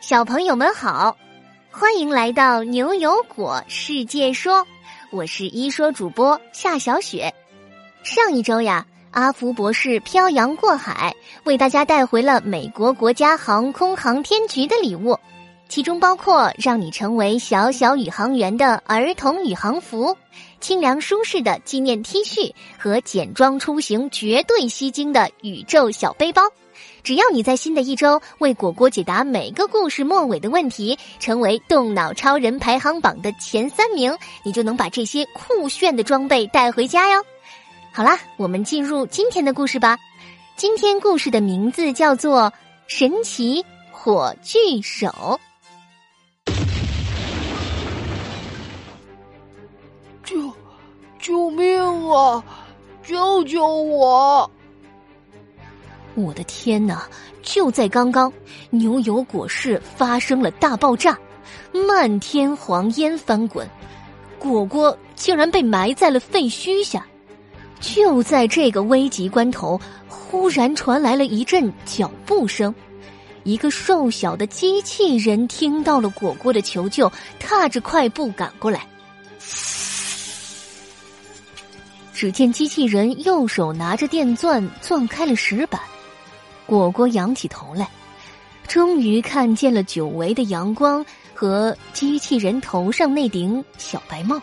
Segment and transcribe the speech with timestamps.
[0.00, 1.16] 小朋友们好，
[1.72, 4.64] 欢迎来到牛油果世界说，
[5.10, 7.34] 我是一说主播夏小雪。
[8.04, 15.18] 上一周呀，阿福博士漂洋过海，为大家带回了美国国家航空航天局的礼物，
[15.68, 20.16] 其中包括让你成为小小宇航员的儿童宇航服、
[20.60, 26.42] 清凉舒适的纪念 T 恤和简装出行绝对吸睛的宇宙小背包。
[27.02, 37.24] 只要你在新的一周为果果解答每个故事末尾的问题，成为动脑超人排行榜的前三名，你就能把这些酷炫的装备带回家哟。
[37.92, 39.98] 好啦，我们进入今天的故事吧。
[40.56, 42.42] 今天故事的名字叫做
[42.88, 45.38] 《神奇火炬手》。
[50.24, 50.52] 救！
[51.18, 52.44] 救命啊！
[53.02, 54.50] 救救我！
[56.18, 57.08] 我的天哪！
[57.42, 58.32] 就在刚刚，
[58.70, 61.18] 牛油果市发生了大爆炸，
[61.72, 63.66] 漫天黄烟翻滚，
[64.38, 67.06] 果果竟然被埋在了废墟下。
[67.80, 72.74] 就在这个危急关头，忽然传来了一阵脚步声，
[73.44, 78.86] 一个瘦小的机器人听到了果果的求救，踏着快步赶过来。
[82.12, 85.80] 只见机器人右手拿着电钻，钻开了石板。
[86.68, 87.88] 果果仰起头来，
[88.66, 91.02] 终于看见了久违的阳光
[91.32, 94.38] 和机器人头上那顶小白帽。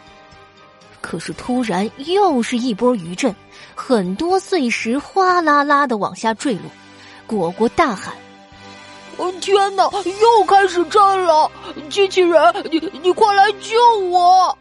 [1.02, 3.34] 可是突然又是一波余震，
[3.76, 6.64] 很多碎石哗啦啦的往下坠落。
[7.28, 8.12] 果果大喊
[9.40, 11.52] ：“天哪，又开始震了！
[11.92, 14.58] 机器人，你你快来救我！”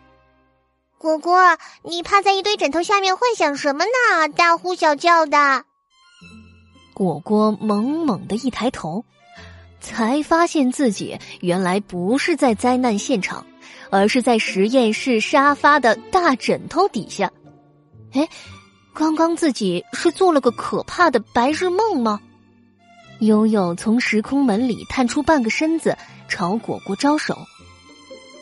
[0.98, 4.28] 果果，你趴在一堆枕头下面幻想什么呢？
[4.36, 5.64] 大呼小叫的。
[6.94, 9.04] 果果猛猛的一抬头，
[9.80, 13.44] 才发现自己原来不是在灾难现场，
[13.90, 17.30] 而是在实验室沙发的大枕头底下。
[18.12, 18.28] 哎，
[18.94, 22.20] 刚刚自己是做了个可怕的白日梦吗？
[23.20, 25.96] 悠悠从时空门里探出半个身子，
[26.28, 27.36] 朝果果招手：“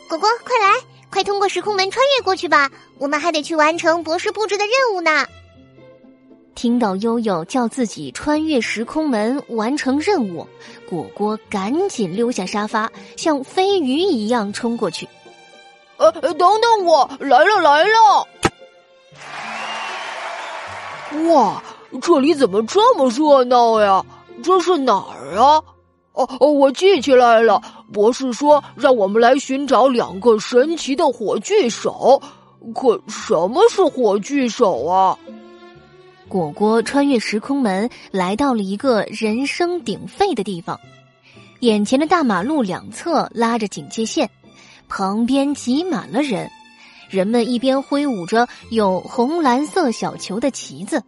[0.07, 0.79] 果果，快来，
[1.09, 2.71] 快通过时空门穿越过去吧！
[2.99, 5.25] 我们还得去完成博士布置的任务呢。”
[6.63, 10.47] 听到悠悠叫自己穿越时空门完成任务，
[10.89, 15.05] 果果赶紧溜下沙发，像飞鱼一样冲过去。
[15.97, 18.25] 呃，等等我，来了来了！
[21.33, 21.61] 哇，
[22.01, 24.01] 这里怎么这么热闹呀？
[24.41, 25.61] 这是哪儿啊？
[26.13, 32.21] 哦哦，我记起来了，博士说让我们来寻找两个神奇的火炬手。
[32.73, 35.19] 可什么是火炬手啊？
[36.33, 40.79] 果果穿越时空门，来到了一个人声鼎沸的地方。
[41.59, 44.27] 眼前的大马路两侧拉着警戒线，
[44.89, 46.49] 旁边挤满了人。
[47.07, 51.03] 人们一边挥舞着有红蓝色小球的旗子，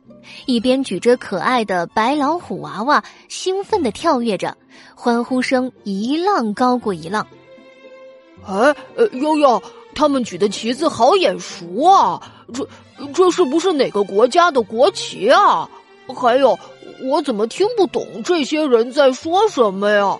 [0.46, 4.56] 一边举着可爱的白老虎娃娃，兴奋的跳跃着，
[4.94, 7.26] 欢呼声一浪高过一浪。
[8.46, 8.76] 哎，
[9.14, 9.64] 悠悠，
[9.96, 12.22] 他们举的旗子好眼熟啊！
[12.54, 12.68] 这。
[13.14, 15.70] 这是不是哪个国家的国旗啊？
[16.16, 16.58] 还有，
[17.04, 20.18] 我怎么听不懂这些人在说什么呀？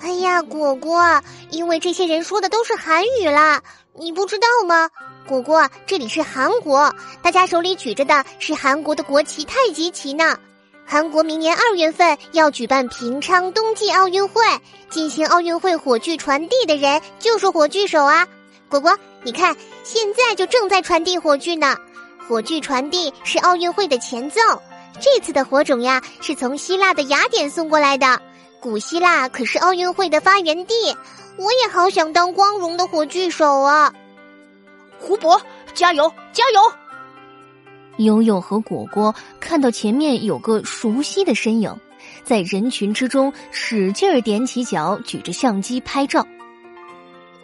[0.00, 3.60] 哎呀，果果，因为这些人说的都是韩语啦，
[3.94, 4.88] 你不知道吗？
[5.26, 6.90] 果果，这里是韩国，
[7.20, 10.38] 大家手里举着的是韩国的国旗太极旗呢。
[10.86, 14.42] 韩国明年二月份要举办平昌冬季奥运会，
[14.88, 18.26] 进行奥运会火炬传递的人就是火炬手啊。
[18.70, 21.76] 果果，你看，现在就正在传递火炬呢。
[22.28, 24.40] 火炬传递是奥运会的前奏。
[25.00, 28.22] 这次的火种呀，是从希腊的雅典送过来的。
[28.60, 30.74] 古希腊可是奥运会的发源地。
[31.36, 33.92] 我也好想当光荣的火炬手啊！
[35.00, 35.40] 胡博，
[35.74, 36.60] 加油，加油！
[37.96, 41.74] 悠悠和果果看到前面有个熟悉的身影，
[42.22, 46.24] 在人群之中使劲儿踮起脚，举着相机拍照。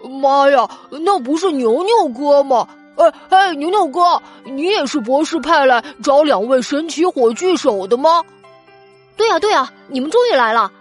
[0.06, 2.69] 妈呀，那不是牛牛哥吗？
[2.97, 8.23] 哎哎，牛牛哥，你也是博士派来找两位神奇火炬手的吗？
[9.17, 10.73] 对呀对呀，你们终于来了！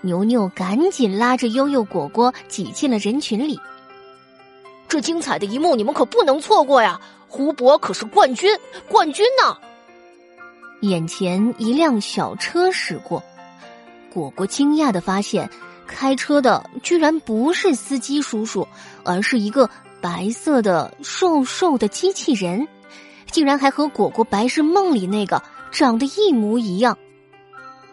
[0.00, 3.60] 牛牛赶紧拉着悠悠果果挤进了人群里。
[4.88, 6.98] 这精彩的一幕你们可不能错过呀！
[7.28, 8.50] 胡博可是冠军，
[8.88, 9.56] 冠军呢！
[10.80, 13.22] 眼前一辆小车驶过，
[14.12, 15.48] 果果惊讶的发现。
[15.90, 18.66] 开车的居然不是司机叔叔，
[19.04, 19.68] 而是一个
[20.00, 22.66] 白色的瘦瘦的机器人，
[23.30, 26.96] 竟然还和果果白日梦里那个长得一模一样。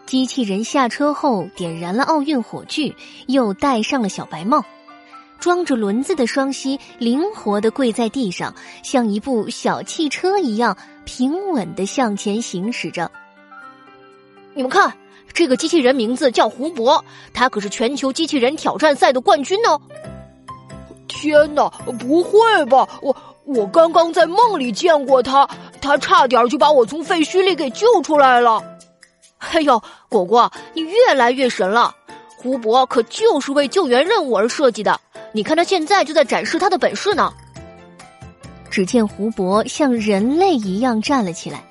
[0.06, 2.94] 机器人下车后，点燃了奥运火炬，
[3.26, 4.64] 又戴上了小白帽，
[5.38, 10.74] 装着轮子的双膝灵活的跪在地上，像一部小汽车一样
[11.04, 13.10] 平稳的向前行驶着。
[14.54, 14.92] 你们看，
[15.38, 19.78] 这个机器人名字叫胡博，他可是全球机器人挑战赛的冠军呢！
[21.06, 22.88] 天哪，不会吧？
[23.00, 23.14] 我
[23.44, 25.48] 我刚刚在梦里见过他，
[25.80, 28.60] 他差点就把我从废墟里给救出来了。
[29.38, 31.94] 哎呦，果果，你越来越神了！
[32.36, 35.00] 胡博可就是为救援任务而设计的。
[35.30, 37.32] 你看他现在就在展示他的本事呢。
[38.68, 41.62] 只见胡博像人类一样站了起来，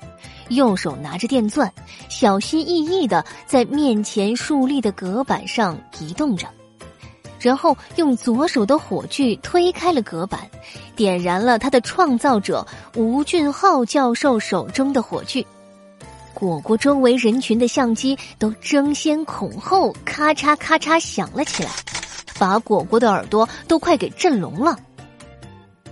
[0.48, 1.70] 右手拿着电钻，
[2.08, 6.46] 小心翼翼的在面前竖立的隔板上移动着，
[7.38, 10.40] 然后用左手的火炬推开了隔板，
[10.96, 12.66] 点燃了他的创造者
[12.96, 15.46] 吴俊浩教授手中的火炬。
[16.34, 21.70] 果果周围人群的相机都争先恐后，咔嚓咔嚓响了起来，
[22.38, 24.78] 把果果的耳朵都快给震聋了。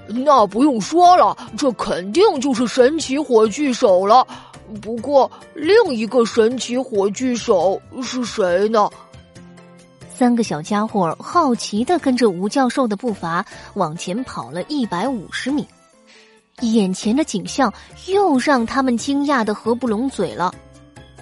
[0.09, 4.27] 那不用说了，这肯定就是神奇火炬手了。
[4.83, 8.91] 不过，另一个神奇火炬手是谁呢？
[10.15, 13.45] 三个小家伙好奇的跟着吴教授的步伐
[13.75, 15.67] 往前跑了一百五十米。
[16.61, 17.73] 眼前的景象
[18.07, 20.55] 又让他们惊讶的合不拢嘴了。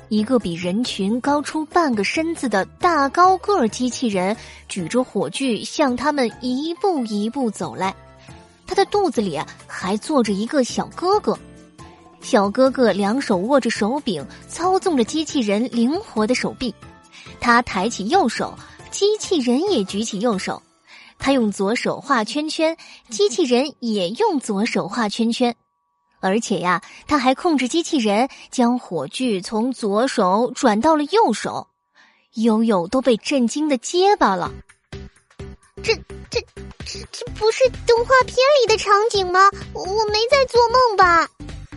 [0.08, 4.36] 一个比人群高出半个身子的大高个机器人
[4.68, 7.92] 举着火炬向他们一步一步走来，
[8.74, 11.38] 他的肚子里还坐着一个小哥哥。
[12.20, 16.74] 小哥哥两手握着手柄，操纵着机器人灵活的手臂。
[17.38, 18.52] 他抬起右手，
[18.90, 20.60] 机器人也举起右手。
[21.20, 22.76] 他用左手画圈圈，
[23.10, 25.54] 机器人也用左手画圈圈，
[26.18, 31.68] 而且呀，他还控制机器人将火炬从左手转到了右手。
[32.34, 34.50] 悠悠都被震惊的结巴了。
[35.80, 35.94] 这、
[37.12, 39.48] 这、不是动画片里的场景吗？
[39.72, 41.28] 我没在做梦吧？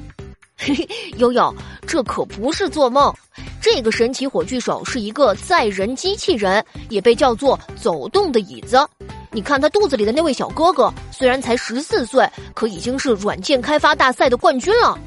[0.57, 0.87] 嘿嘿，
[1.17, 1.53] 悠悠，
[1.87, 3.13] 这可不是做梦。
[3.61, 8.87] 这个神奇火炬手是一个载人机器人，也被叫做走动的椅子。
[9.31, 14.97] 你看他肚子里的那位小哥哥，虽然才十四岁，可已经是软件开发大赛的冠军了。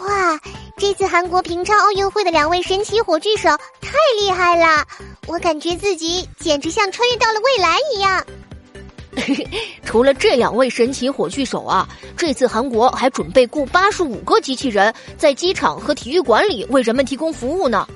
[0.00, 0.40] 哇，
[0.76, 3.48] 这次韩国平昌奥运会的两位神奇火炬手
[3.80, 4.84] 太厉害了！
[5.26, 8.26] 我感觉自己简直像穿越到了未来一样。
[9.84, 17.86] 除了这两位神奇火炬手啊，这次韩国还准备雇八十五个机器人，在机场和体育馆里为人们提供服务呢。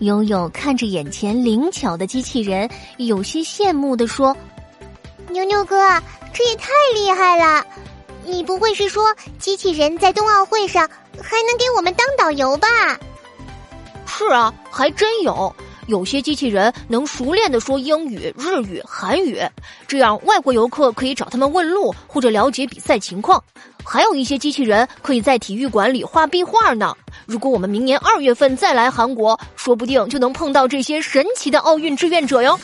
[0.00, 2.68] 悠悠看着眼前灵巧的机器人，
[2.98, 4.36] 有些羡慕的说
[5.30, 5.76] ：“牛牛哥，
[6.32, 7.64] 这也太厉害了！
[8.24, 10.88] 你不会是说机器人在冬奥会上
[11.22, 12.68] 还能给我们当导游吧
[14.06, 15.54] ？”“是啊，还真有。
[15.88, 19.40] 有些机器人能熟练的说英语、日语、韩语，
[19.86, 23.42] 这样外国游客可以找他们问路或者了解比赛情况。
[23.82, 26.94] 还有一些机器人可以在体育馆里画壁画呢。”
[27.24, 32.58] 如果我们明年二月份再来韩国，说不定就能碰到这些神奇的奥运志愿者哟。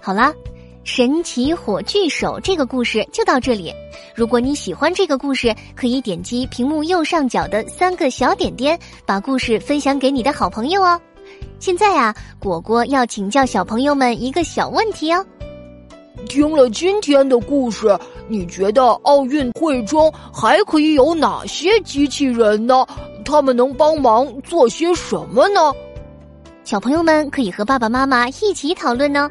[0.00, 0.32] 好啦，
[0.92, 3.72] 神奇火炬手这个故事就到这里。
[4.12, 11.00] 如果你喜欢这个故事，可以点击屏幕右上角的三个小点点，把故事分享给你的好朋友哦。
[11.60, 15.24] 现在啊，果果要请教小朋友们一个小问题哦。
[16.28, 22.84] 听了今天的故事，你觉得奥运会中还可以有哪些机器人呢？
[23.24, 25.72] 他们能帮忙做些什么呢？
[26.64, 29.30] 小朋友们可以和爸爸妈妈一起讨论呢。